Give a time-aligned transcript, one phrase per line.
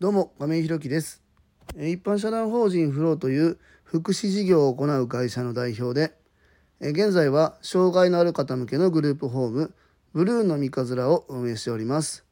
[0.00, 1.22] どうも亀井ひろきです
[1.76, 6.14] 一般社団法人フローという福祉事業を行う会社の代表で
[6.80, 9.74] 現在は障害のある方向けのグループホーム
[10.14, 12.24] ブルーの三日面を運営しております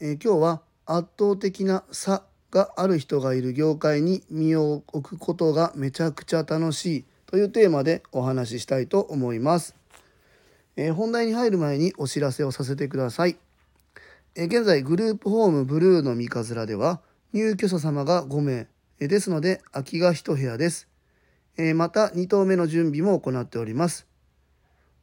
[0.00, 9.76] え今日は圧倒的な差がある人がいる業界に身を置くことがめちゃくちゃ楽しいというテーマでお話ししたいと思います。
[10.76, 13.36] え本題に入る前にお知らせをさせてください。
[14.34, 17.00] え現在グループホームブルーの三日面では
[17.32, 18.68] 入居者様が5名
[19.00, 20.88] えですので空きが1部屋です。
[21.56, 24.06] えまた2棟目の準備も行っております。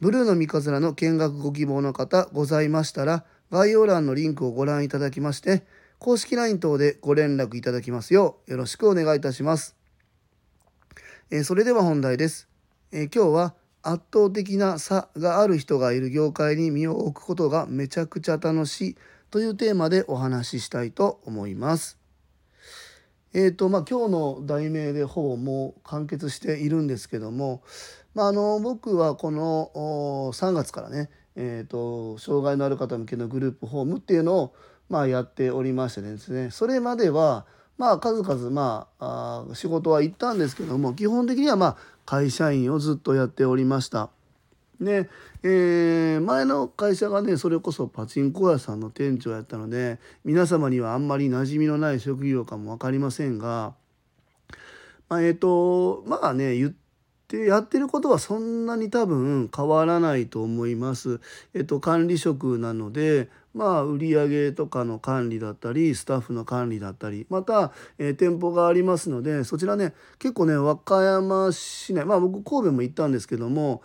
[0.00, 5.62] ブルーの三日面の見学ご希望の方ございましたら概要欄のリンクをご覧いただきまして
[5.98, 9.76] 公式 LINE 等でご連絡いただきますようよろしくお願いいたします。
[11.30, 12.48] えそれでは本題です。
[12.92, 18.96] え今日は圧倒的な差がある人がいる業界に身を置くことがめちゃくちゃ楽しい
[19.30, 21.98] というテーマでお話ししたいと思います。
[23.32, 27.62] えーとまあ、今日の題名でほぼもう完結しているんですけども、
[28.12, 29.70] まあ、あの僕はこの
[30.34, 34.54] 3月からね、えー、と障害のある方向けのグループホームっていうのを、
[34.88, 37.46] まあ、やっておりましてですねそれまでは、
[37.80, 44.10] まあ、数々、まあ、仕事は行ったんですけども基本的には、まあ、会社員をずっとやっておりました。
[44.78, 45.08] で、
[45.42, 53.72] えー前の会社がねそれこそパチンコ屋さんの店長やったので皆様にはあんまり馴染みのない職業かも分かりませんが、
[55.08, 56.76] まあ、えっ、とまあね言って
[57.30, 61.20] でやってることはそんなに多分変わらないと思います。
[61.54, 73.82] えっと、管理職なのでまあ売上とかの管理だったりスタッフの管理だったりまた、えー店舗がありますのでそちらね結構ね和歌山市内まあ僕神戸も行ったんですけども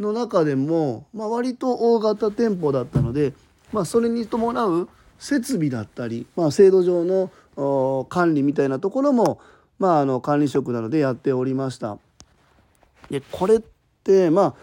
[0.00, 3.32] の中でも、まあ、割と大型店舗だったので、
[3.72, 4.88] まあ、それに伴う
[5.18, 9.40] 設備だったり、まあ、制度上の管理みたいなところも、
[9.78, 11.98] まあ、あの管理職なのでやっておりました。
[13.10, 13.62] でこれっ
[14.04, 14.54] てまあ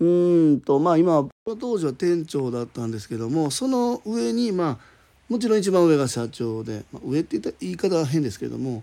[0.00, 4.98] うんとまあ今当時は店長だったんですけどもその上にまあ
[5.28, 8.82] もちろん一番上が社長で、まあ、上って言った言い方は変ですけども、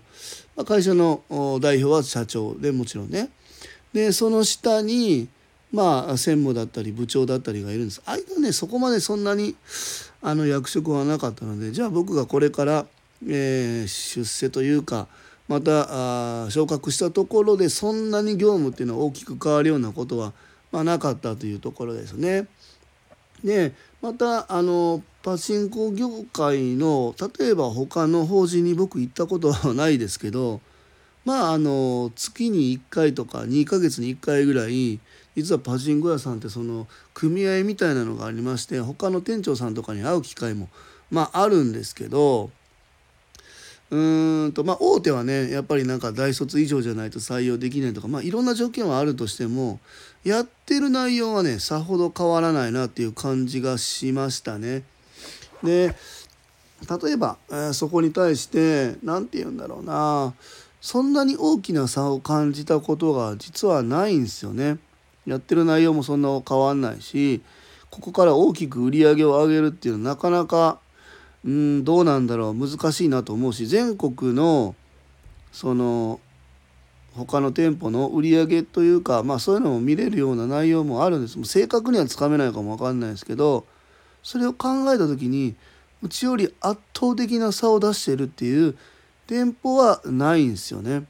[0.54, 1.22] まあ、会社の
[1.60, 3.30] 代表は社長でもちろんね。
[3.92, 5.28] でその下に
[5.72, 8.02] まあ専務だったり部長だったりがいるんです。
[8.06, 9.56] 間ねそこまでそんなに
[10.22, 12.86] あの役職はなかったのでじゃあ僕がこれから、
[13.26, 15.08] えー出世というか
[15.48, 20.32] また昇格したところでそんなに業務っていうのは大きく変わるようなことは、
[20.72, 22.46] まあ、なかったというところですね。
[23.44, 30.60] でまたあのパチンコ業界の例えば他の法人に僕行ったことはないですけど
[31.24, 35.00] まああの月に1回とか2ヶ月に1回ぐらい
[35.36, 40.68] 実はパチンコ屋さんってその組合みたいなのがありまして他の店長さんとかに会う機会も
[41.10, 42.50] まああるんですけど
[43.90, 49.78] うんとまあ大手はねやっぱりなんか大卒以上じゃないと採用できないとかまあいろんな条件はあるとしても
[50.24, 54.82] やってる内容はねさほど変わらないなっていう感じがしましたね。
[55.62, 55.94] で
[57.02, 60.34] 例えば、えーそこに対して何て言うんだろうな
[60.80, 64.78] そんなに大きな差を感じたことが実はないんですよね。
[65.26, 67.40] やってる内容もそんな変わんないし
[67.90, 70.78] ここから大きく売り上げを上げるっていうのはなかなか
[71.46, 74.74] うんどうなんだろう難しいなと思うし全国の
[75.52, 76.20] その
[77.14, 83.64] 他の店舗の売り上げというかまあそういうのも見れるような内容もあるんですもう正確にはつかめないかもわかんないですけど
[84.22, 85.54] それを考えた時に
[86.02, 88.76] うちより圧倒的な差を出してるっていう
[89.26, 91.04] 店舗はないんですよね。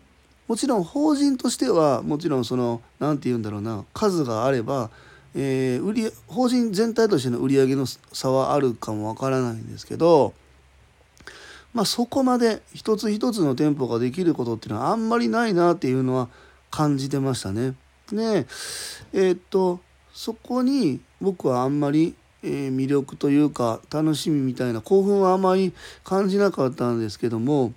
[0.49, 4.91] もちろん法人としてはもちろんその何て言うんだろうな数があれば、
[5.39, 10.33] えー売り法人全体としての売り上げの差はあるかもわからないんですけど
[11.75, 16.29] まあそこまで一つ一つの店舗ができることっていうのはあんまりないなっていうのは
[16.71, 17.75] 感じてましたね。
[18.11, 18.47] で
[19.13, 19.81] えーっと
[20.15, 27.75] そこに僕はあんまり、えー魅力というか楽しみみたいな興奮はあまり感じなかったんですけども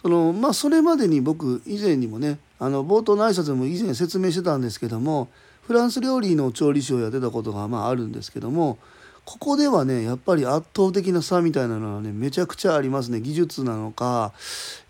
[0.00, 5.28] そのまあそれまでに僕以前にもねあの冒頭の挨拶も以前説明してたんですけども
[5.68, 8.78] フランス料理の調理師をやってたことがまああるんですけども
[9.24, 14.32] ここではねやっぱり圧倒的な差みたいなのはねめちゃくちゃありますね技術なのか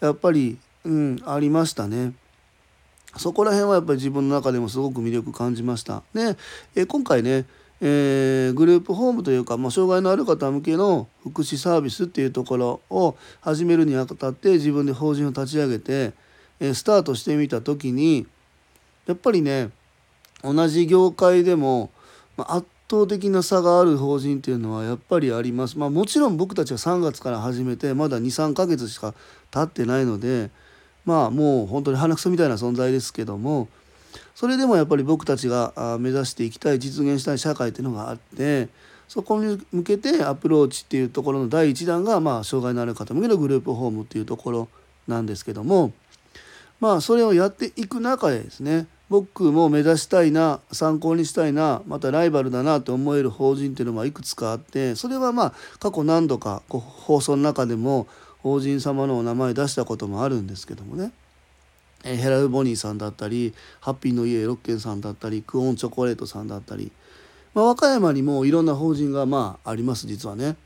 [0.00, 2.12] やっぱりうんありましたね。
[3.16, 6.04] そこら辺はやっぱり自分の中でもすごく魅力感じました。
[6.14, 6.36] で、
[6.76, 7.46] え今回ね、
[7.80, 16.12] えーグループホームというか、まあ、障害のある方向けの福祉サービスっていうところを始めるにあたって自分で法人を立ち上げて、
[16.60, 18.26] えースタートしてみた時に
[19.06, 19.70] やっぱりね
[20.42, 21.90] 同じ業界でも、
[22.36, 25.78] まあ圧倒的な差がある法人っていうのはやっぱりあります。
[25.78, 29.14] まあ、もちろん僕たちは3月から始めてまだ23ヶ月しか
[29.50, 30.50] 経ってないので
[31.04, 33.68] まあもう本当に鼻くそみたいな存在ですけども
[34.34, 38.68] それでもやっぱり僕たちが目指していきたい実現したい社会っていうのがあって
[39.06, 44.68] そこに向けてアプローチっていうところの第1弾がまあ障害のある方向けのグループホームっていうところ
[45.06, 45.92] なんですけども
[46.80, 58.06] まあそれをやっていく中でですね僕も目指したいな参考にしたいなまたライバルだなと思える法人っていうのがいくつかあってそれはまあ過去何度か放送の中でも
[58.42, 61.12] 法人様のお名前出したこともあるんですけどもね。
[62.04, 66.92] ヘラルボニーさんだったりハッピーの家ロッケンさんだったりクオンチョコレートさんだったり、
[67.54, 70.56] まあ、和歌山にもいろんな法人がまああります実はね、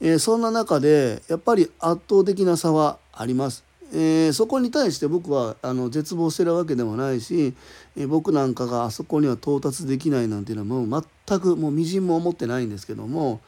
[0.00, 3.64] えー、そんな中でやっぱり圧倒的な差はあります。
[3.92, 7.54] えー、そこに対して僕はあの絶望してるわけでもないし、
[7.96, 13.40] えー、僕なんかがあそこには到達できないなんていうのはもう全くもうみじんも思ってないんですけども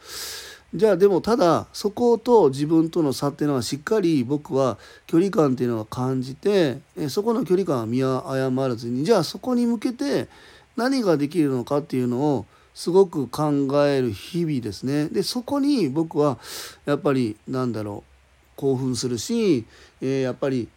[0.75, 10.29] じゃあでもただそこと自分との差っていうのはしっかり僕は距離感っていうのは感じて、えー、そこの距離感は見誤らずにじゃあそこに向けて
[10.76, 15.08] 何ができるのかっていうのをすごく考える日々ですね。
[15.08, 16.38] でそこに僕は
[16.87, 18.19] やっぱりなんだろう
[18.55, 19.64] 興奮するし、
[20.00, 20.69] えー、やっぱり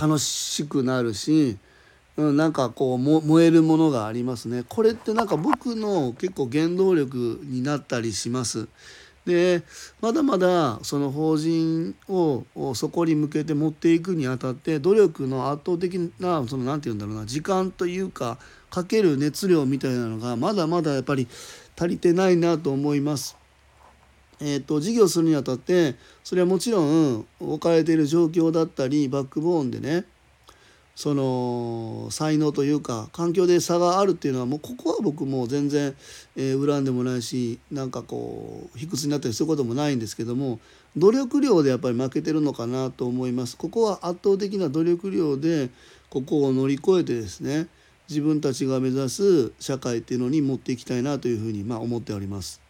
[0.00, 1.56] 楽しくなるし、
[2.16, 4.64] うん、なんかこう燃えるものがありますね。
[4.68, 8.68] これってなんか僕の結構原動力になったりします。
[9.26, 9.62] で
[10.00, 12.44] まだまだその法人を
[12.74, 18.38] そこに向けて持っていくにあたって努力の圧倒的なその何て言うんだろうな時間というか
[18.70, 21.26] かける熱量みたいなのがまだまだやっぱり
[21.76, 23.36] 足りてないなと思います。
[24.40, 30.04] えーと、事業するにあたってそれはもちろん置かれている状況だったりバックボーンでね
[30.94, 35.94] その才能というか環境で差があるっていうのはもうここは僕も全然、
[36.36, 40.58] えー、恨んでもないしなんかこう卑屈になったりすることもないんですけども
[40.96, 43.58] 努力量でやっぱり負けてるのかなと思います。
[43.58, 45.68] ここは圧倒的な努力量で
[46.08, 47.68] ここを乗り越えてですね
[48.08, 52.65] 自分たちが目指す社会っていうのに持っていきたいなというふうにまあ思っております。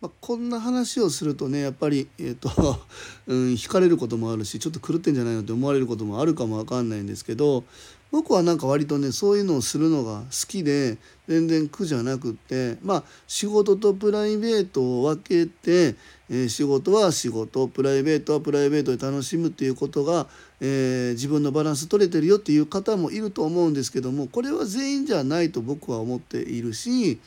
[0.00, 2.50] まあ、こんな話をするとねやっぱり、えーと
[3.26, 7.64] うん、惹かれることもあるしちょっと狂ってんじゃないのって思われることもあるかもわかんないんですけど
[8.12, 10.96] 僕はなんか割とねそういうのをするのが好きで
[11.26, 15.96] 全然苦じゃなくってまあ仕事とプライベートを分けて、
[16.28, 20.28] えー、仕事は仕事プライベートはプライベートで楽しむっていうことが、
[20.60, 27.18] えー、自分のバランス取れてるよっていう方もいると思うんですけどもこれは全員じゃないと僕は思っているし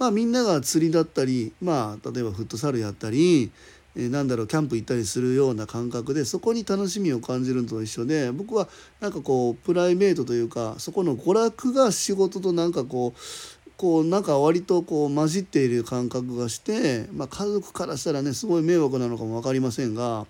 [0.00, 3.52] まあ、みんなが釣りだったり、まあ、例えばフットサルやったり、
[3.94, 8.66] えー、なんだろうキャンプ行ったりするような感覚でそこに楽しみを感じるのと一緒で僕は
[9.00, 20.26] なんかこうプライベートというかそこの娯楽が仕事となんかこうこうなんか割とこう混じっている感覚がして、まあ、家族からしたらねすごい迷惑なのかも分かりませんが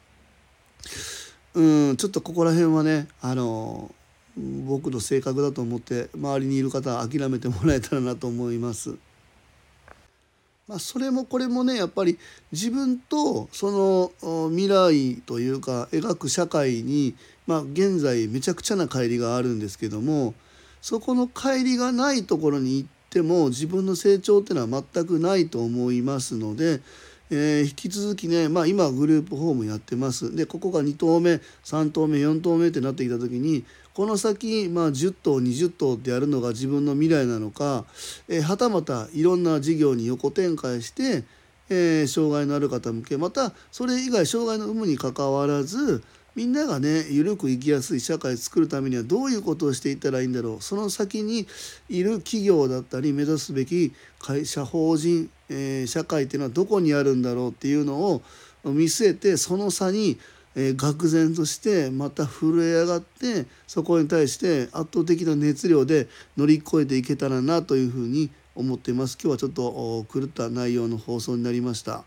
[1.54, 3.94] うんちょっとここら辺はねあの
[4.36, 8.96] 僕の性格だと思って周りにいる方は諦めてもらえたらなと思います。
[10.70, 12.16] まあ、それもこれもねやっぱり
[12.52, 17.16] 自分とその未来というか描く社会に、
[17.48, 20.32] まあ、現在めちゃくちゃな乖離があるんですけども
[20.80, 26.80] そこの乖離がないところに行っても自分の成長っていうのは全くないと思いますので、
[27.30, 30.34] えー、引き続きね、まあ、今グループホームやってます。
[30.34, 33.64] でここが2棟目3棟目4棟目ってなってきた時に
[33.94, 37.84] この先、まあ、10頭20頭ってやるのが自分の未来なのか、
[38.28, 41.24] えー、はたまたいろんな事業に横展開して、
[41.68, 46.02] えー、障害のある方向けまたそれ以外障害の有無にかかわらず
[46.34, 50.62] みんながね緩く生きやすい社会を作るためにはどういうことをしていったらいいんだろう。
[50.62, 51.46] その先に
[51.88, 58.22] いる企業だったり目指すべき会社法人、えー、社会っていうのはどこにあるんだろうっていうのを
[58.64, 60.18] 見据えてその差に
[60.56, 69.16] えー、愕然としてまた震え上がってそこに対して圧倒的な熱量で乗り越えていけたらなというふうに思っています。
[69.22, 72.04] 今日はちょっと狂った内容の放送になりました、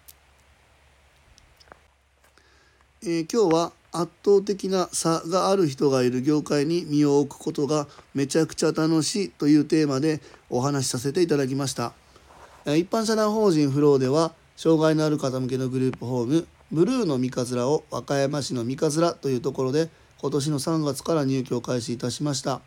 [3.01, 10.19] えー、今日は圧倒的な差がある人がいる業界に身を置くことがめちゃくちゃ楽しいというテーマで
[10.49, 11.93] お話しさせていただきました
[12.65, 19.89] 一般社団法人フローでは障害のある方向けのグループホームブルーの三日面を和歌山市の三日面というところで
[20.23, 22.61] 今年の3月から入居を開始いたしました。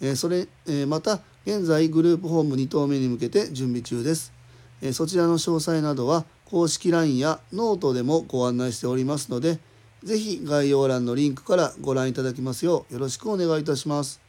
[0.00, 4.32] え、それ、え、また現在グループホーム2棟目に向けて準備中です。
[4.80, 9.58] え、そちらの詳細などは公式 LINE やノートでもご案内しておりますので、
[10.02, 14.20] ぜひ概要欄のリンクからご覧いただきますようよろしくお願いいたします。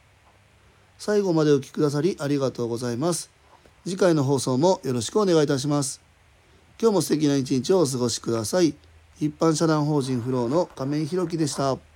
[0.98, 3.30] 最後までお聴きくださりありがとうございます。
[3.84, 6.00] 次回の放送もよろしくお願いいたします。
[6.80, 8.74] 今日も素敵な一日をお過ごしください。
[9.20, 11.89] 一般社団法人フローの亀井宏樹でした。